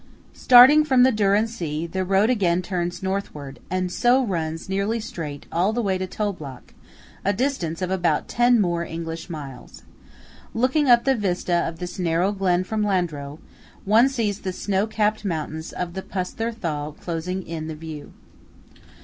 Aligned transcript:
Starting 0.33 0.83
from 0.83 1.03
the 1.03 1.11
Dürren 1.11 1.47
See, 1.47 1.85
the 1.85 2.03
road 2.03 2.31
again 2.31 2.63
turns 2.63 3.03
northward, 3.03 3.59
and 3.69 3.91
so 3.91 4.25
runs 4.25 4.67
nearly 4.67 4.99
straight 4.99 5.45
all 5.51 5.73
the 5.73 5.81
way 5.83 5.95
to 5.99 6.07
Toblach, 6.07 6.73
a 7.23 7.31
distance 7.33 7.83
of 7.83 7.91
about 7.91 8.27
ten 8.27 8.59
more 8.59 8.83
English 8.83 9.29
miles. 9.29 9.83
Looking 10.55 10.89
up 10.89 11.03
the 11.03 11.13
vista 11.13 11.53
of 11.67 11.77
this 11.77 11.99
narrow 11.99 12.31
glen 12.31 12.63
from 12.63 12.81
Landro, 12.81 13.37
one 13.85 14.09
sees 14.09 14.39
the 14.39 14.53
snow 14.53 14.87
capped 14.87 15.23
mountains 15.23 15.71
of 15.71 15.93
the 15.93 16.01
Pusther 16.01 16.51
Thal 16.51 16.93
closing 16.93 17.45
in 17.45 17.67
the 17.67 17.75
view. 17.75 18.11